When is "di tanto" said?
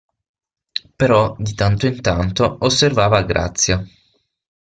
1.37-1.85